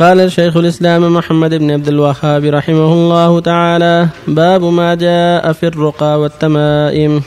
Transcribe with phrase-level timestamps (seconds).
[0.00, 6.20] قال شيخ الإسلام محمد بن عبد الوهاب رحمه الله تعالى باب ما جاء في الرقى
[6.20, 7.22] والتمائم.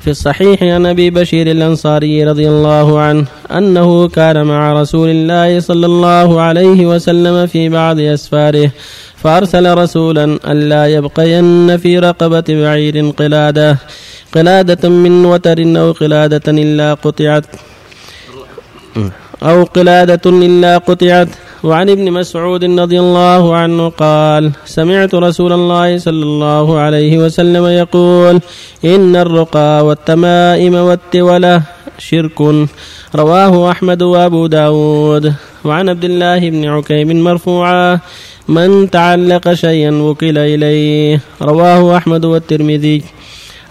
[0.00, 5.86] في الصحيح عن أبي بشير الأنصاري رضي الله عنه أنه كان مع رسول الله صلى
[5.86, 8.70] الله عليه وسلم في بعض أسفاره
[9.16, 13.78] فأرسل رسولا ألا يبقين في رقبة بعير قلادة
[14.34, 17.44] قلادة من وتر أو قلادة إلا قطعت.
[19.42, 21.28] أو قلادة إلا قطعت.
[21.64, 28.40] وعن ابن مسعود رضي الله عنه قال سمعت رسول الله صلى الله عليه وسلم يقول
[28.84, 31.62] إن الرقى والتمائم والتولة
[31.98, 32.40] شرك.
[33.14, 35.34] رواه أحمد وأبو داود.
[35.64, 37.98] وعن عبد الله بن عكيم مرفوعا
[38.48, 41.20] من تعلق شيئا وكل إليه.
[41.42, 43.17] رواه أحمد والترمذي.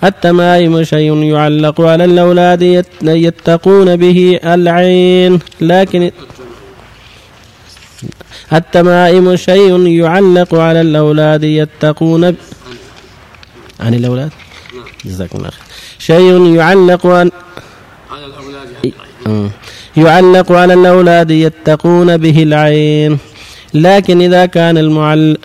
[0.04, 5.40] التمائم شيء يعلق على الأولاد يتقون به العين.
[5.62, 6.12] لكن
[8.54, 12.36] التمائم شيء يعلق على الأولاد يتقون ب...
[13.80, 14.30] عن الأولاد؟
[15.06, 15.64] جزاكم الله خير.
[16.00, 17.32] شيء يعلق عن
[18.12, 18.94] على الأولاد
[19.98, 23.18] يعلق على الأولاد يتقون به العين.
[23.74, 25.38] لكن إذا كان المعل...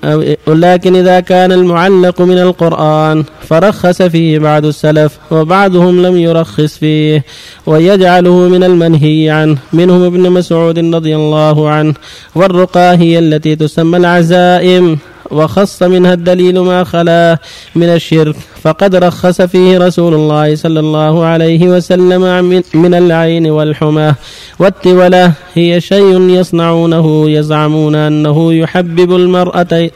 [0.46, 7.24] لكن إذا كان المعلق من القرآن فرخص فيه بعض السلف وبعضهم لم يرخص فيه
[7.66, 11.94] ويجعله من المنهي عنه منهم ابن مسعود رضي الله عنه
[12.34, 14.98] والرقى هي التي تسمى العزائم.
[15.32, 17.38] وخص منها الدليل ما خلا
[17.74, 24.14] من الشرك فقد رخص فيه رسول الله صلى الله عليه وسلم من العين والحمى
[24.58, 29.90] والتولة هي شيء يصنعونه يزعمون أنه يحبب المرأة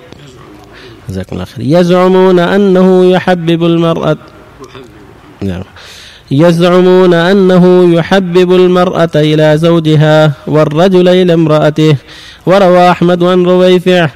[1.08, 1.64] جزاكم الله خير.
[1.80, 4.16] يزعمون أنه يحبب المرأة
[5.42, 5.62] نعم.
[6.30, 11.96] يزعمون أنه يحبب المرأة إلى زوجها والرجل إلى امرأته.
[12.46, 14.10] وروى أحمد عن رويفع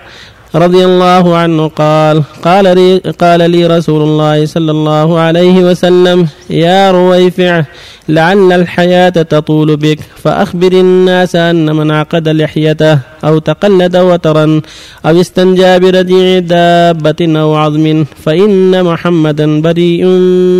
[0.54, 6.90] رضي الله عنه قال قال لي, قال لي رسول الله صلى الله عليه وسلم يا
[6.90, 7.64] رويفع
[8.08, 12.98] لعل الحياة تطول بك فأخبر الناس أن من عقد لحيته.
[13.24, 14.60] أو تقلد وترا
[15.06, 20.04] أو استنجى برديع دابة أو عظم فإن محمدا بريء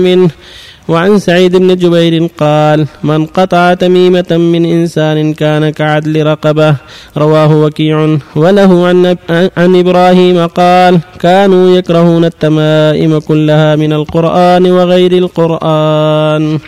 [0.04, 0.30] منه.
[0.90, 6.76] وعن سعيد بن جبير قال من قطع تميمة من إنسان كان كعدل رقبة
[7.16, 8.18] رواه وكيع.
[8.36, 9.16] وله عن,
[9.56, 16.58] عن إبراهيم قال كانوا يكرهون التمائم كلها من القرآن وغير القرآن.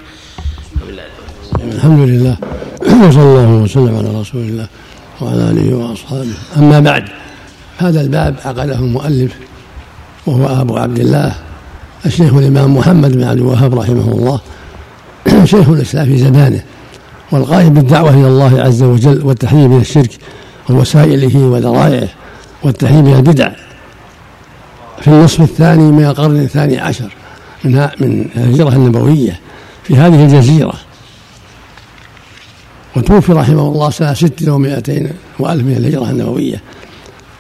[1.74, 2.36] الحمد لله.
[3.06, 4.66] وصلى الله وسلم على رسول الله.
[5.22, 6.34] وعلى آله وأصحابه.
[6.56, 7.04] أما بعد
[7.78, 9.32] هذا الباب عقده المؤلف
[10.26, 11.34] وهو أبو عبد الله
[12.06, 14.40] الشيخ الإمام محمد بن عبد الوهاب رحمه الله
[15.44, 16.62] شيخ الإسلام في زمانه
[17.32, 20.10] والغاية بالدعوة إلى الله عز وجل والتحذير من الشرك
[20.70, 22.08] ووسائله وذرائعه
[22.62, 23.50] والتحذير من البدع.
[25.00, 27.14] في النصف الثاني من القرن الثاني عشر
[27.64, 29.40] من من الهجرة النبوية
[29.84, 30.74] في هذه الجزيرة
[32.96, 36.60] وتوفي رحمه الله سنة ست ومائتين وألف من الهجرة النبوية.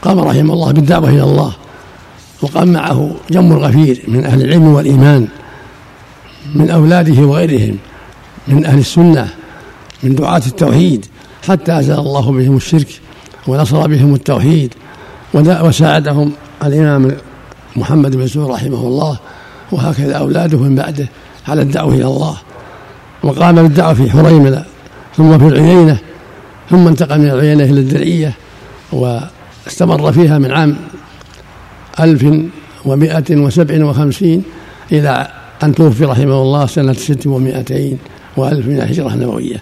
[0.02, 1.52] قام رحمه الله بالدعوة إلى الله
[2.42, 5.28] وقام معه جم غفير من أهل العلم والإيمان
[6.54, 7.76] من أولاده وغيرهم
[8.48, 9.28] من أهل السنة
[10.02, 11.06] من دعاة التوحيد
[11.48, 13.00] حتى أزال الله بهم الشرك
[13.46, 14.74] ونصر بهم التوحيد
[15.34, 16.32] وساعدهم
[16.64, 17.16] الإمام
[17.76, 19.18] محمد بن سعود رحمه الله
[19.72, 21.08] وهكذا أولاده من بعده
[21.48, 22.36] على الدعوة إلى الله.
[23.22, 24.64] وقام بالدعوة في حريملة
[25.16, 25.98] ثم في العيينة
[26.70, 28.32] ثم انتقل من العيينة إلى الدرعية
[28.92, 30.76] واستمر فيها من عام
[32.00, 32.26] ألف
[32.84, 34.42] ومائة وسبع وخمسين
[34.92, 35.28] إلى
[35.62, 37.98] أن توفي رحمه الله سنة ست ومائتين
[38.36, 39.56] وألف من الهجرة النبوية.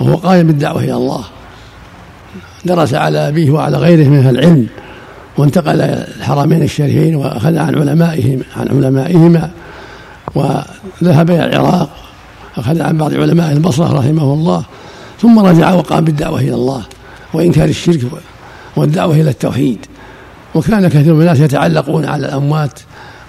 [0.00, 1.24] وهو قائم بالدعوة إلى الله.
[2.64, 4.66] درس على أبيه وعلى غيره من العلم
[5.38, 9.50] وانتقل الحرمين الشريفين وأخذ عن علمائهم عن علمائهما
[10.34, 11.90] وذهب إلى العراق
[12.56, 14.64] أخذ عن بعض علماء البصرة رحمه الله
[15.22, 16.82] ثم رجع وقام بالدعوة إلى الله
[17.34, 18.00] وإنكار الشرك
[18.76, 19.86] والدعوة إلى التوحيد.
[20.54, 22.80] وكان كثير من الناس يتعلقون على الأموات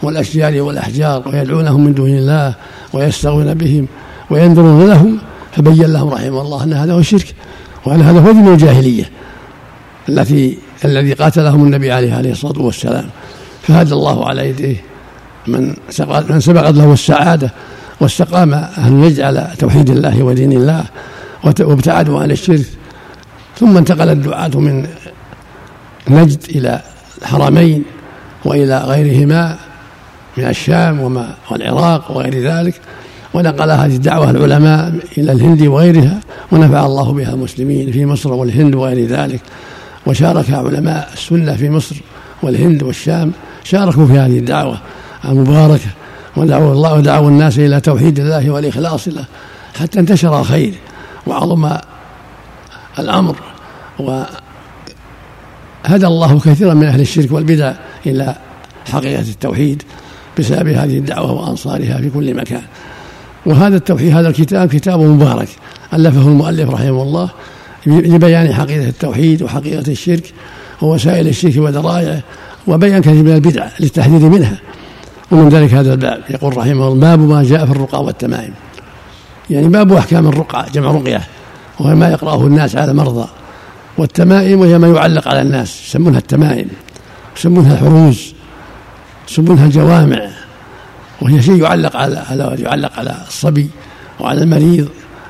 [0.04, 2.56] والأشجار والأحجار ويدعونهم من دون الله
[2.94, 3.88] ويستغون بهم
[4.30, 5.20] وينظرون لهم.
[5.56, 7.36] فبين لهم رحمه الله أن هذا هو الشرك
[7.86, 9.10] وأن هذا هو دين الجاهلية
[10.10, 13.10] التي الذي قاتلهم النبي عليه الصلاة والسلام.
[13.62, 14.76] فهدى الله على يديه
[15.48, 15.68] من
[16.30, 17.54] من سبقت له السعادة
[18.02, 20.84] واستقام أن يجعل توحيد الله ودين الله
[21.44, 22.66] وابتعدوا عن الشرك.
[23.60, 24.88] ثم انتقل الدعاة من
[26.10, 26.82] نجد إلى
[27.22, 27.84] الحرمين
[28.46, 29.58] وإلى غيرهما
[30.38, 32.82] من الشام وما والعراق وغير ذلك
[33.34, 36.20] ونقل هذه الدعوة العلماء إلى الهند وغيرها
[36.52, 39.42] ونفع الله بها المسلمين في مصر والهند وغير ذلك
[40.06, 41.96] وشارك علماء السنة في مصر
[42.44, 43.32] والهند والشام
[43.64, 44.78] شاركوا في هذه الدعوة
[45.26, 45.90] المباركة
[46.38, 49.26] ودعوا الله ودعوا الناس إلى توحيد الله والإخلاص له
[49.80, 50.74] حتى انتشر الخير.
[51.28, 51.70] وعظم
[53.00, 53.36] الأمر
[54.00, 54.28] وهدى
[56.08, 57.74] الله كثيرا من أهل الشرك والبدع
[58.06, 58.36] إلى
[58.92, 59.84] حقيقة التوحيد
[60.40, 62.62] بسبب هذه الدعوة وأنصارها في كل مكان.
[63.46, 65.50] وهذا التوحيد هذا الكتاب كتاب مبارك
[65.94, 67.30] ألفه المؤلف رحمه الله
[67.86, 70.34] لبيان حقيقة التوحيد وحقيقة الشرك
[70.82, 72.22] ووسائل الشرك وذرائعه
[72.68, 74.58] وبيان كثير من البدع للتحذير منها.
[75.32, 76.24] ومن ذلك هذا الباب.
[76.30, 78.54] يقول رحمه الله باب ما جاء في الرقى والتمائم.
[79.50, 81.22] يعني باب أحكام الرقى جمع رقية
[81.80, 83.28] وهي ما يقرأه الناس على المرضى
[83.98, 86.68] والتمائم وهي ما يعلق على الناس يسمونها التمائم
[87.38, 88.34] يسمونها الحروز
[89.30, 90.30] يسمونها الجوامع.
[91.22, 93.70] وهي شيء يعلق على يعلق على الصبي
[94.20, 94.90] وعلى المريض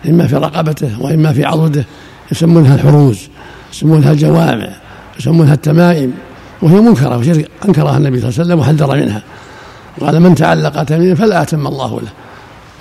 [0.09, 1.85] إما في رقبته وإما في عضده
[2.31, 3.19] يسمونها الحروز
[3.73, 4.69] يسمونها الجوامع
[5.19, 6.13] يسمونها التمائم.
[6.61, 9.21] وهي منكرة وشرك أنكرها النبي صلى الله عليه وسلم وحذر منها.
[10.01, 12.11] قال من تعلق تميما فلا أتم الله له.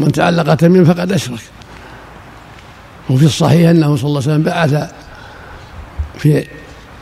[0.01, 1.41] من تعلق تميما فقد أشرك.
[3.11, 4.91] وفي الصحيح أنه صلى الله عليه وسلم بعث
[6.19, 6.45] في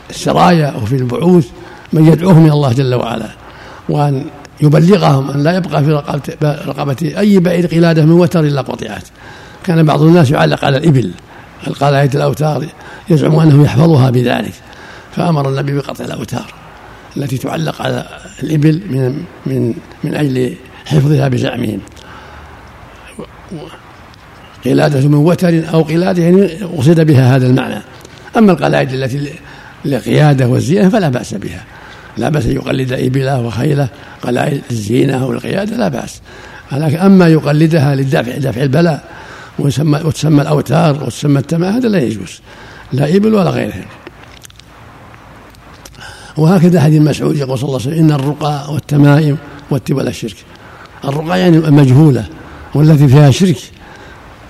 [0.09, 1.47] السرايا وفي البعوث
[1.93, 3.29] من يدعوهم إلى الله جل وعلا
[3.89, 4.25] وأن
[4.61, 5.91] يبلغهم أن لا يبقى في
[6.43, 9.03] رقبة أي بعير قلادة من وتر إلا قطعت.
[9.63, 11.11] كان بعض الناس يعلق على الإبل
[11.67, 12.65] القلائد الأوتار؟
[13.09, 14.53] يزعم أنه يحفظها بذلك.
[15.15, 16.53] فأمر النبي بقطع الأوتار
[17.17, 18.05] التي تعلق على
[18.43, 19.73] الإبل من من
[20.03, 20.55] من أجل
[20.85, 21.79] حفظها بزعمهم.
[24.65, 27.81] قلادة من وتر أو قلادة يعني قصد بها هذا المعنى.
[28.37, 29.33] أما القلائد التي
[29.85, 31.63] للقيادة والزينة فلا بأس بها.
[32.17, 33.87] لا بأس أن يقلد إبلة وخيلة
[34.21, 36.21] قلائد الزينة أو القيادة لا بأس.
[36.71, 39.03] ولكن أما يقلدها للدفع دفع البلاء
[39.59, 42.41] وتسمى, وتسمى الأوتار وتسمى التماء هذا لا يجوز.
[42.93, 43.85] لا إبل ولا غيرها.
[46.37, 49.37] وهكذا حديث مسعود يقول صلى الله عليه وسلم إن الرقى والتمائم
[49.69, 50.35] والتبل الشرك.
[51.05, 52.25] الرقى يعني المجهولة
[52.75, 53.57] والتي فيها شرك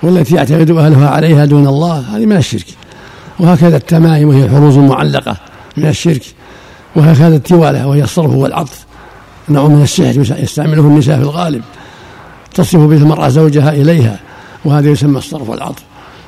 [0.04, 2.66] والتي يعتمد أهلها عليها دون الله هذه من الشرك.
[3.40, 5.38] وهكذا التمائم وهي الحروز المعلقة
[5.78, 6.22] من الشرك.
[6.96, 8.86] وهكذا التوالة وهي الصرف والعطف.
[9.50, 11.62] نوع من السحر يستعمله النساء في الغالب.
[12.54, 14.20] تصف به المرأة زوجها إليها
[14.66, 15.84] وهذا يسمى الصرف والعطف.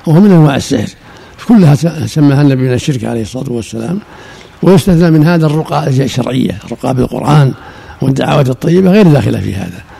[0.07, 0.89] وهو من أنواع السحر.
[1.47, 3.99] كلها سماها النبي من الشرك عليه الصلاة والسلام.
[4.61, 7.53] ويستثنى من هذا الرقى الشرعية الرقى بالقرآن
[8.01, 9.90] والدعوات الطيبة غير داخلة في هذا.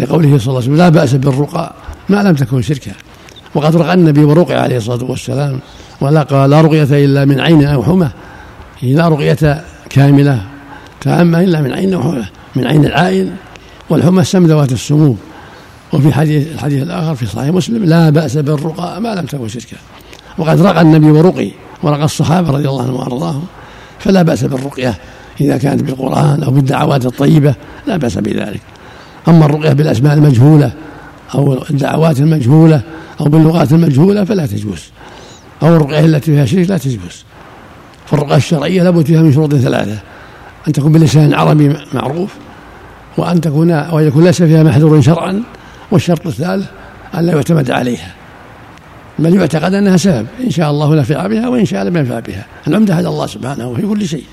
[0.00, 1.72] لقوله صلى الله عليه وسلم لا بأس بالرقى
[2.08, 2.92] ما لم تكن شركا.
[3.54, 5.58] وقد رقى النبي ورقي عليه الصلاة والسلام
[6.00, 8.10] ولا قال لا رقية إلا من عين أو حمى.
[8.82, 10.42] لا رقية كاملة
[11.00, 12.24] تامة إلا من عين أو حمى
[12.56, 13.34] من عين العائن.
[13.90, 15.18] والحمى السم ذوات السموم.
[15.92, 19.76] وفي حديث الحديث الآخر في صحيح مسلم لا بأس بالرقى ما لم تكن شركا.
[20.38, 21.50] وقد رقى النبي ورقي
[21.82, 23.44] ورقى الصحابة رضي الله عنهم وأرضاهم
[23.98, 24.94] فلا بأس بالرقية
[25.40, 27.54] إذا كانت بالقرآن أو بالدعوات الطيبة
[27.86, 28.60] لا بأس بذلك.
[29.28, 30.72] أما الرقية بالأسماء المجهولة
[31.34, 32.82] أو الدعوات المجهولة
[33.20, 34.82] أو باللغات المجهولة فلا تجوز.
[35.62, 37.24] أو الرقية التي فيها شرك لا تجوز.
[38.06, 39.98] فالرقية الشرعية لابد فيها من شروط ثلاثة.
[40.68, 42.34] أن تكون بلسان عربي معروف
[43.16, 45.42] وأن تكون وأن يكون ليس فيها محذور شرعا
[45.90, 46.66] والشرط الثالث
[47.14, 48.14] أن لا يعتمد عليها.
[49.18, 52.46] بل يعتقد أنها سبب إن شاء الله نفع بها وإن شاء لم ينفع بها.
[52.68, 54.24] العمدة هذا الله سبحانه في كل شيء.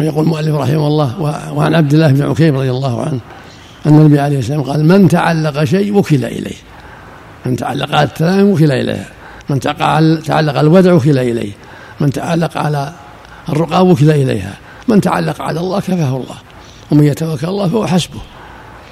[0.00, 1.20] ويقول المؤلف رحمه الله
[1.52, 3.20] وعن عبد الله بن عكيم رضي الله عنه
[3.86, 6.56] أن النبي عليه السلام قال من تعلق شيء وكل إليه.
[7.46, 9.06] من تعلق على التمام وكل إليها
[9.48, 11.52] من تعلق الودع وكل إليه.
[12.00, 12.92] من تعلق على
[13.48, 14.54] الرقى وكل إليها.
[14.88, 16.36] من تعلق على الله كفاه الله.
[16.90, 18.20] ومن يتوكل الله فهو حسبه.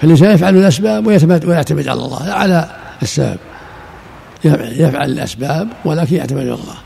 [0.00, 2.26] فالإنسان يفعل الأسباب ويعتمد على الله.
[2.26, 2.68] لا على
[3.02, 3.38] السبب.
[4.44, 6.76] يفعل الأسباب ولكن يعتمد على الله.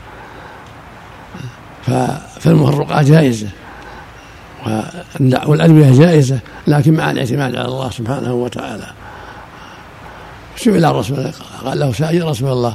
[2.39, 3.47] فالمفرقات جائزة.
[5.45, 8.87] والأدوية جائزة لكن مع الاعتماد على الله سبحانه وتعالى.
[10.57, 11.31] سئل الرسول
[11.65, 12.73] قال له سائل رسول الله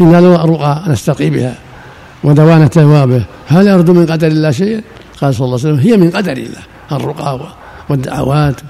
[0.00, 1.54] إنا لو الرقى نستقي بها
[2.24, 2.68] ودوان
[3.06, 4.82] به هل يرد من قدر الله شيئا؟
[5.20, 7.40] قال صلى الله عليه وسلم هي من قدر الله الرقى
[7.88, 8.60] والدعوات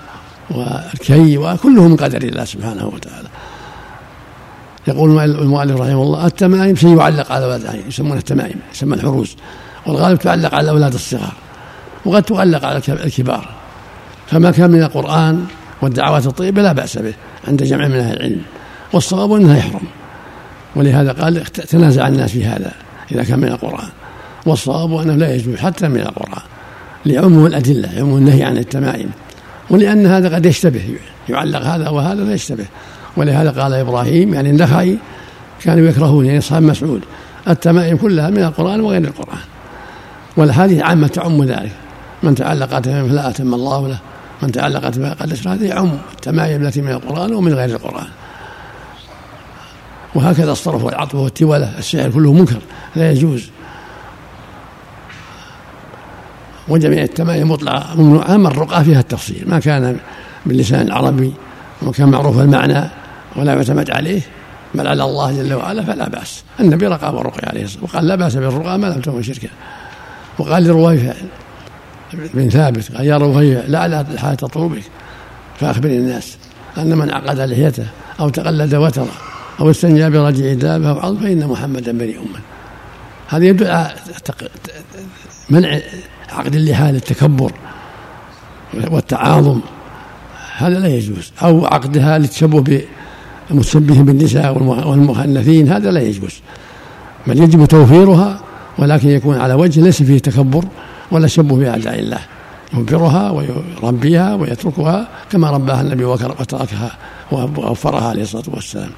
[0.50, 3.28] والكي وكله من قدر الله سبحانه وتعالى.
[4.88, 9.36] يقول المؤلف رحمه الله التمائم شيء يعلق على ولد يسمونه التمائم يسمى الحروز
[9.86, 11.32] والغالب تعلق على الأولاد الصغار.
[12.04, 13.48] وقد تعلق على الكبار.
[14.26, 15.44] فما كان من القرآن
[15.82, 17.14] والدعوات الطيبة لا بأس به
[17.48, 18.42] عند جمع من أهل العلم
[18.92, 19.82] والصواب انها يحرم.
[20.76, 22.72] ولهذا قال تنازع الناس في هذا
[23.12, 23.88] إذا كان من القرآن.
[24.46, 26.42] والصواب أنه لا يجوز حتى من القرآن
[27.06, 29.10] لعموم الأدلة عموم النهي عن التمائم.
[29.70, 30.96] ولأن هذا قد يشتبه
[31.28, 32.64] يعلق هذا وهذا لا يشتبه.
[33.16, 34.98] ولهذا قال إبراهيم يعني النخعي
[35.62, 37.00] كانوا يكرهون يعني اصحاب مسعود
[37.48, 39.38] التمائم كلها من القرآن وغير القرآن.
[40.36, 41.72] والحديث عامة تعم ذلك.
[42.22, 43.98] من تعلق أتم فلا أتم الله له.
[44.42, 48.06] من تعلق بما قدس هذه يعم التمايم التي من القرآن ومن غير القرآن.
[50.14, 52.58] وهكذا الصرف والعطف والتولة السحر كله منكر
[52.96, 53.50] لا يجوز.
[56.68, 59.44] وجميع التمايم مطلقة ممنوعة أما الرقى فيها التفصيل.
[59.46, 59.96] ما كان
[60.46, 61.32] باللسان العربي
[61.82, 62.84] وما كان معروف المعنى
[63.36, 64.20] ولا يعتمد عليه
[64.74, 66.44] بل على الله جل وعلا فلا بأس.
[66.60, 69.48] النبي رقى والرقي عليه الصلاة وقال لا بأس بالرقى ما لم تكن شركا.
[70.38, 71.12] وقال لرويفع
[72.34, 74.82] بن ثابت قال يا رويفع لعل الحياة تطول بك
[75.60, 76.36] فأخبر الناس
[76.78, 77.86] أن من عقد لحيته
[78.20, 79.08] أو تقلد وتره
[79.60, 82.40] أو استنجى برجع دابة أو عظم فإن محمدا بريء منه
[83.28, 83.94] هذا يدل على
[85.50, 85.78] منع
[86.32, 87.52] عقد اللحى للتكبر
[88.90, 89.60] والتعاظم.
[90.56, 91.32] هذا لا يجوز.
[91.42, 92.84] أو عقدها للتشبه
[93.50, 96.40] بمتشبه بالنساء والمخنثين هذا لا يجوز.
[97.26, 98.40] بل يجب توفيرها
[98.78, 100.64] ولكن يكون على وجه ليس فيه تكبر
[101.10, 102.18] ولا تشبه بأعداء الله.
[102.74, 106.92] يوفرها ويربيها ويتركها كما رباها النبي وتركها
[107.32, 108.90] ووفرها عليه الصلاة والسلام.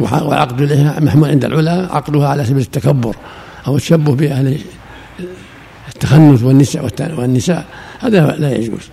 [0.00, 3.16] وعقد اللحى محمول عند العلماء عقدها على سبيل التكبر
[3.66, 4.58] أو التشبه بأهل
[5.88, 7.64] التخنث والنساء والنساء.
[8.00, 8.88] هذا لا يجوز.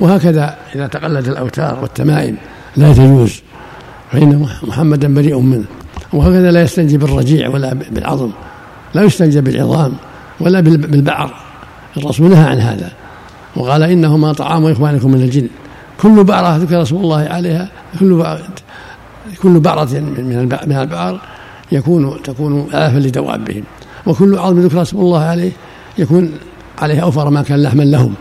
[0.00, 2.36] وهكذا إذا تقلد الأوتار والتمائم
[2.76, 3.42] لا تجوز
[4.12, 5.64] فإن محمدا بريء منه.
[6.12, 8.30] وهكذا لا يستنجي بالرجيع ولا بالعظم
[8.94, 9.92] لا يستنجى بالعظام
[10.40, 11.34] ولا بالبعر.
[11.96, 12.92] الرسول نهى عن هذا.
[13.56, 15.48] وقال إنهما طعام إخوانكم من الجن.
[16.00, 17.68] كل بعرة ذكر رسول الله عليها
[18.00, 18.26] كل
[19.42, 21.20] كل بعرة من من البعر
[21.72, 23.64] يكون تكون آفة لدوابهم
[24.06, 25.52] وكل عظم ذكر رسول الله عليه
[25.98, 26.32] يكون
[26.78, 28.14] عليه أوفر ما كان لحما لهم.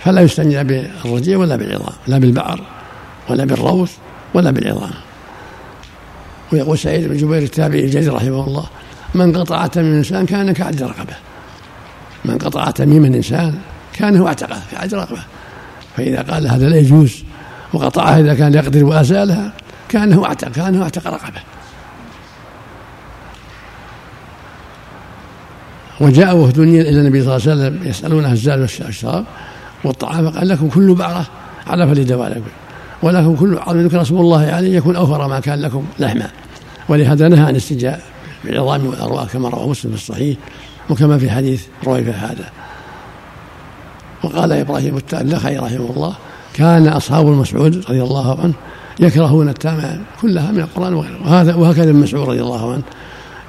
[0.00, 2.60] فلا يستنجى بالرجيع ولا بالعظام لا بالبعر
[3.30, 3.92] ولا بالروث
[4.34, 4.90] ولا بالعظام.
[6.52, 8.64] ويقول سعيد بن جبير التابعي الجليل رحمه الله
[9.14, 11.14] من قطع تميم الإنسان كان كعد رقبة.
[12.24, 13.54] من قطع تميم الإنسان
[13.92, 15.22] كان هو اعتقه كعد رقبة
[15.96, 17.24] فإذا قال هذا لا يجوز
[17.72, 19.52] وقطعها إذا كان يقدر وأزالها
[19.88, 21.40] كانه اعتق كانه اعتق رقبه
[26.00, 29.24] وجاء وفد إلى النبي صلى الله عليه وسلم يسالونه الزاد والشراب
[29.84, 31.26] والطعام فقال لكم كل بعرة
[31.66, 32.50] على فلدوالكم
[33.02, 36.30] ولكم كل عظم ذكر رسول الله عليه يكون أوفر ما كان لكم لحما.
[36.88, 38.02] ولهذا نهى عن الاستجاء
[38.44, 40.36] بالعظام والأرواح كما رواه مسلم في الصحيح.
[40.90, 42.50] وكما في حديث رويفه هذا.
[44.22, 46.14] وقال إبراهيم النخعي رحمه الله
[46.54, 48.54] كان أصحاب المسعود رضي الله عنه
[49.00, 51.22] يكرهون التامة كلها من القرآن وغيره.
[51.24, 52.82] وهذا وهكذا ابن مسعود رضي الله عنه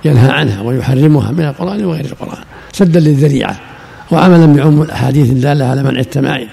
[0.06, 3.60] ينهى عنها ويحرمها من القرآن وغير القرآن سدا للذريعة.
[4.12, 6.48] وعملا بعموم الأحاديث الدالة على منع التمائم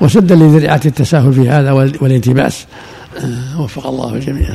[0.00, 2.66] وسدا لذريعة التساهل في هذا والالتباس.
[3.18, 4.48] آه، وفق الله الجميع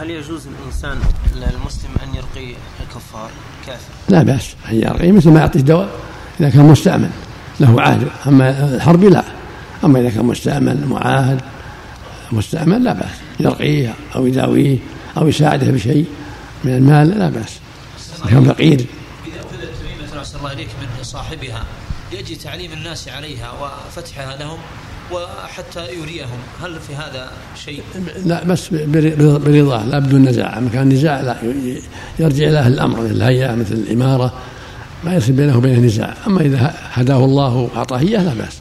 [0.00, 0.98] هل يجوز الإنسان
[1.34, 3.30] للمسلم أن يرقي الكفار
[3.66, 5.88] كافر؟ لا بأس أن يرقي مثل ما يعطيه دواء
[6.40, 7.10] إذا كان مستأمن
[7.60, 8.08] له عهد.
[8.26, 9.24] أما الحرب لا
[9.84, 11.40] أما إذا كان مستأمن معاهد
[12.32, 13.10] مستأمن لا بأس.
[13.40, 14.78] يرقيه أو يداويه
[15.16, 16.06] أو يساعده بشيء
[16.64, 17.58] من المال لا بأس.
[18.30, 18.86] كان فقير.
[19.26, 21.64] إذا أخذت أحسن الله إليك من صاحبها
[22.12, 24.58] لأجل تعليم الناس عليها وفتحها لهم
[25.12, 26.38] وحتى يريهم.
[26.62, 27.30] هل في هذا
[27.64, 27.82] شيء؟
[28.24, 28.68] لا بس
[29.14, 31.36] برضاه لا بدون نزاع أما كان نزاع لا
[32.18, 34.32] يرجع إلى أهل الأمر مثل الهيئة مثل الإمارة.
[35.04, 38.60] ما يصير بينه وبين نزاع أما إذا هداه الله وأعطاه إياه لا بأس.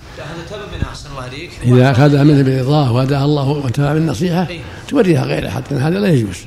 [1.28, 1.50] عليك.
[1.64, 4.48] إذا أخذها منه برضاه وهداها الله وانتهى بالنصيحة
[4.88, 6.38] توريها غيره حتى هذا لا يجوز.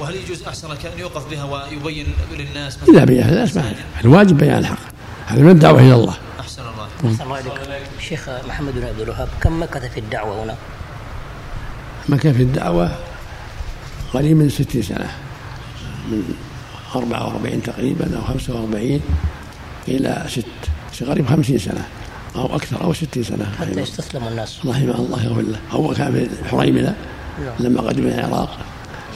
[0.00, 2.06] وهل يجوز أحسن كأن يوقف بها ويبين
[2.38, 3.72] للناس؟ إذا بين الناس ما
[4.04, 4.78] الواجب بيان الحق.
[5.26, 6.14] هذا من الدعوة إلى الله.
[7.04, 7.40] الله
[7.98, 10.56] الشيخ محمد بن عبد الوهاب كم مكث في الدعوة هنا؟
[12.08, 12.90] مكث في الدعوة
[14.14, 15.10] قريب من ستين سنة
[16.10, 16.34] من
[16.94, 19.00] 44 تقريبا أو 45
[19.88, 21.86] إلى ست قريب 50 سنة
[22.36, 26.48] أو أكثر أو ستين سنة حتى يستسلم الناس رحمه الله يغفر له هو كان في
[26.48, 26.94] حريملة
[27.44, 27.54] نعم.
[27.60, 28.58] لما قدم إلى العراق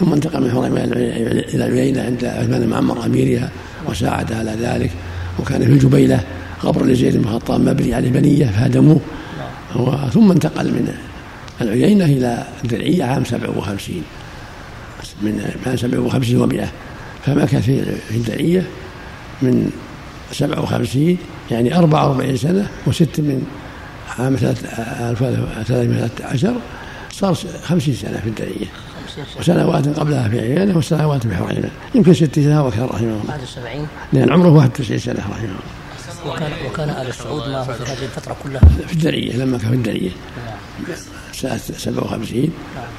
[0.00, 0.84] ثم انتقل من حريملة
[1.54, 3.50] إلى العيينة عند عثمان بن معمر أميرها
[3.86, 4.90] وساعد على ذلك
[5.38, 6.24] وكان في الجبيلة
[6.64, 9.00] قبر لزيد بن الخطاب مبني عليه بنية فهدموه.
[10.12, 10.94] ثم انتقل من
[11.60, 14.02] العيينة إلى الدرعية عام 57
[15.22, 16.64] من عام 57 و100
[17.26, 18.66] فمكث في الدرعية
[19.42, 19.70] من
[20.32, 21.16] 57
[21.50, 23.46] يعني 44 سنة وست من
[24.18, 26.54] عام 1313
[27.12, 28.68] صار 50 سنة في الدنيا
[29.38, 31.70] وسنوات قبلها في عيانه وسنوات في حريمة.
[31.94, 33.20] يمكن ست سنوات رحمه الله.
[33.28, 35.54] بعد السبعين لأن عمره 91 سنة رحمه الله.
[36.26, 38.60] وكان وكان ال سعود معه في هذه الفترة كلها.
[38.86, 40.10] في الدرية لما كان في الدرية.
[41.32, 42.50] سنة 57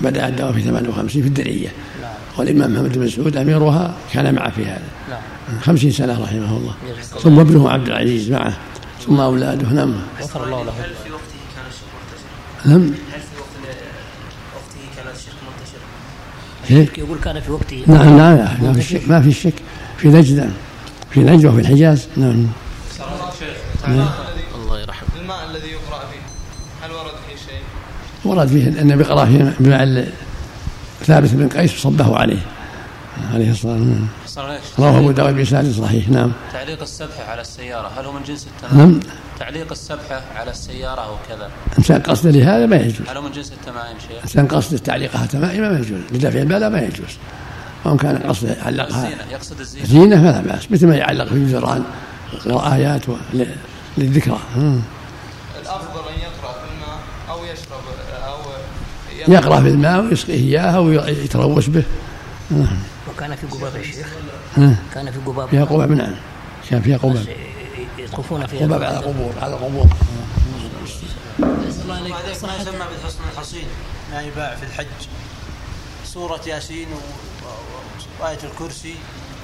[0.02, 1.68] بدأ الدعوة في 58 في الدرية.
[2.38, 4.90] والإمام محمد بن سعود أميرها كان معه في هذا.
[5.10, 5.60] نعم.
[5.62, 6.74] خمسين سنة رحمه الله.
[7.24, 8.58] ثم ابنه عبد العزيز معه.
[9.06, 9.96] ثم أولاده نعم.
[10.22, 10.72] غفر الله له.
[10.72, 12.82] هل في وقته كان الشرك منتشرا؟ نعم.
[12.84, 13.50] هل في وقت
[14.56, 15.86] وقته كان الشرك منتشرا؟
[16.68, 17.84] كيف؟ يقول كان في وقته.
[17.88, 19.54] نعم لا لا ما في شك ما في شك.
[19.98, 20.52] في نجد
[21.12, 22.08] في نجد وفي الحجاز.
[22.18, 22.48] نعم.
[23.88, 25.10] الله يرحمه.
[25.22, 26.22] الماء الذي يقرأ فيه
[26.86, 27.62] هل ورد فيه شيء؟
[28.26, 30.04] ورد فيه أن النبي قرأ فيه بمع
[31.04, 32.40] ثابت بن قيس وصبه عليه
[33.34, 33.74] عليه الصلاة
[34.22, 34.60] والسلام.
[34.80, 36.32] رواه أبو داود بإسناد صحيح نعم.
[36.54, 39.00] تعليق السبحة على السيارة هل هو من جنس التمائم؟ نعم.
[39.40, 43.10] تعليق السبحة على السيارة وكذا إنسان قصد لهذا ما يجوز.
[43.10, 46.00] هل هو من جنس التمائم شيخ؟ إنسان قصد تعليقها تمائما ما يجوز.
[46.12, 47.18] لدفع البلاء ما يجوز.
[47.86, 49.86] وإن كان قصد علقها الزينة يقصد الزينة.
[49.86, 51.84] زينة فلا بأس مثل ما يعلق في الجدران
[52.48, 53.02] آيات
[53.98, 54.40] للذكرى.
[54.56, 54.82] مم.
[55.62, 57.00] الأفضل أن يقرأ في الماء
[57.30, 57.82] أو يشرب
[58.28, 58.38] أو
[59.34, 61.84] يقرأ في الماء ويسقيه إياها ويتروش به.
[63.10, 64.08] وكان في قباب يا شيخ؟
[64.58, 64.76] ها.
[64.94, 65.50] كان في قباب.
[65.50, 66.16] فيها قباب نعم.
[66.70, 67.26] كان فيها قباب.
[67.98, 69.88] يطوفون فيها قباب على قبور على قبور.
[71.40, 73.66] الله عليك ما يسمى بالحصن الحصين؟
[74.12, 74.86] ما يباع في الحج.
[76.06, 76.88] سورة ياسين
[78.22, 78.96] وآية الكرسي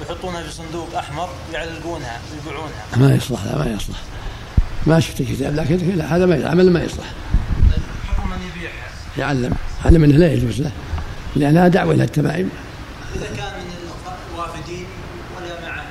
[0.02, 3.98] يحطونها في صندوق أحمر ويعلقونها ويبيعونها ما يصلح لا ما يصلح.
[4.88, 7.06] ما شفت كتاب لكن لا هذا ما عمل ما يصلح.
[8.08, 8.74] حكم من يبيعها
[9.18, 9.54] يعلم.
[9.86, 10.72] علم انه لا يجوز له
[11.36, 12.50] لانها دعوة إلى التمائم.
[13.16, 13.72] إذا كان من
[14.36, 14.86] الوافدين
[15.38, 15.84] ولا مع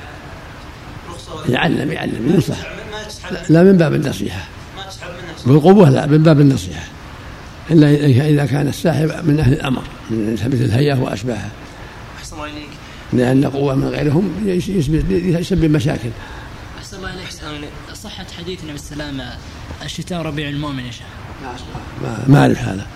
[1.09, 2.57] رخصة ولا يعلم يعلم ينصح
[3.49, 4.47] لا من باب النصيحة.
[4.77, 6.83] ما تسحب منها بالقبوه لا من باب النصيحة.
[7.71, 7.89] إلا
[8.29, 11.49] اذا كان الساحب من أهل الأمر من مثل الهيئة وأشباهها.
[12.19, 12.69] أحسن الله إليك.
[13.13, 14.69] لأن قوة من غيرهم يس-
[15.09, 16.09] يسبب مشاكل.
[17.05, 17.69] الله عليك.
[17.93, 19.39] صحة حديث النبي صلى الله عليه وسلم
[19.83, 21.05] الشتاء ربيع المؤمن يا شيخ.
[22.03, 22.87] ما, ما أعرف هذا.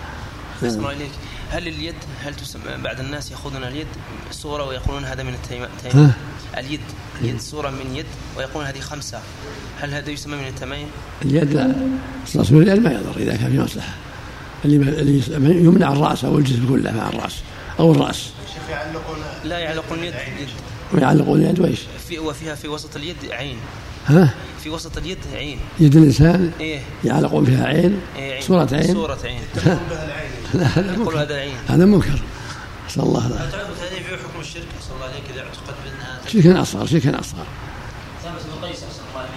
[0.64, 1.12] إليك.
[1.52, 3.88] هل اليد هل تسمى بعض الناس يأخذون اليد
[4.32, 6.14] صورة ويقولون هذا من التيم التيم-
[6.58, 6.80] اليد
[7.22, 8.06] اليد صورة من يد
[8.38, 9.20] ويقولون هذه خمسة.
[9.82, 10.88] هل هذا يسمى من التمايم؟
[11.26, 11.76] اليد لا.
[12.34, 13.94] تصوير اليد ما يضر إذا كان في مصلحة.
[14.66, 14.76] اللي
[15.36, 17.36] اللي يمنع الرأس أو الجسم كله مع الرأس
[17.80, 18.30] أو الرأس.
[19.44, 20.50] لا يعلقون اليد باليد
[20.94, 23.58] ويعلقون اليد ويش في وفيها في وسط اليد عين.
[24.06, 25.60] ها؟ في وسط اليد عين.
[25.80, 26.82] يد الإنسان؟ إيه.
[27.04, 28.42] يعلقون فيها عين؟ إيه عين.
[28.42, 29.42] صورة عين؟ صورة عين.
[30.54, 32.22] لا هذا يقول منكر هذا عين هذا منكر.
[32.88, 36.62] نسأل الله العافية تعرف هذه في حكم الشرك؟ صلى الله عليك إذا اعتقد بأنها شركا
[36.62, 37.46] أصغر شركا أصغر.
[38.24, 39.28] ثابت بن قيس الله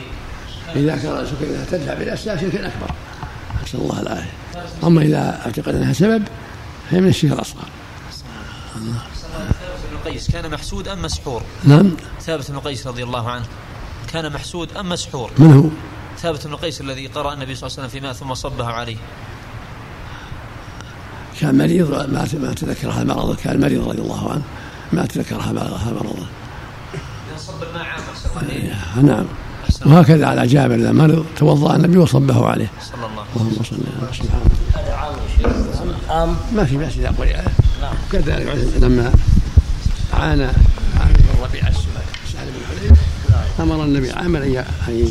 [0.75, 0.77] عليك.
[0.77, 2.95] إذا كان شركا إذا تدفع بالأشياء شركا أكبر.
[3.65, 4.31] نسأل الله العافية
[4.85, 6.23] أما إذا اعتقد أنها سبب
[6.91, 7.65] فهي من الشرك الأصغر.
[8.75, 11.91] ثابت بن قيس كان محسود أم مسحور؟ نعم.
[12.21, 13.45] ثابت بن قيس رضي الله عنه.
[14.13, 15.65] كان محسود أم مسحور؟ من هو؟
[16.19, 18.97] ثابت بن قيس الذي قرأ النبي صلى الله عليه وسلم في ماء ثم صبه عليه.
[21.41, 23.37] كان مريض ما ما تذكر هذا المرض.
[23.37, 24.43] كان مريض رضي الله عنه.
[24.93, 26.27] ما تذكر هذا المرض
[27.39, 28.01] صب الماء عام
[28.37, 29.25] عليك نعم.
[29.87, 32.71] وهكذا على جابر إذا مرض توضأ النبي وصبه عليه.
[32.83, 34.45] صلى الله اللهم صل على سبحانه
[34.75, 36.11] هذا عام يا شيخ.
[36.11, 36.37] عام.
[36.53, 37.37] ما في بأس إذا قرئ
[37.81, 37.95] نعم.
[38.13, 39.13] كذلك لما
[40.13, 40.49] عانى
[43.61, 45.09] أمر النبي عامر أن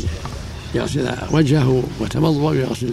[0.74, 2.90] يغسل وجهه وتمضمض ويغسل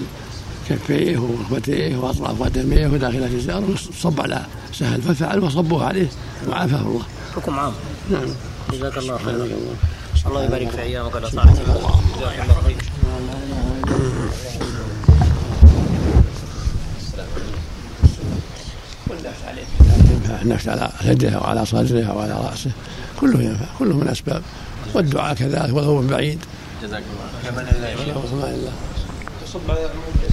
[0.69, 6.07] كفيه وركبتيه وأطراف قدميه وداخل جزاره وصب على سهل ففعل وصبوه عليه
[6.49, 7.03] وعافاه الله.
[7.35, 7.73] حكم عام.
[8.11, 8.27] نعم.
[8.73, 9.33] جزاك الله خير.
[9.33, 9.75] سبحانك الله
[10.27, 12.75] الله يبارك في أيامك ولا طاعتك جزاك الله خير.
[20.41, 22.71] النفس على يده وعلى صدره وعلى رأسه.
[23.21, 23.65] كله ينفع.
[23.79, 24.41] كله من أسباب.
[24.93, 26.39] والدعاء كذلك ولو من بعيد.
[26.83, 27.03] جزاك
[28.33, 30.24] الله على الله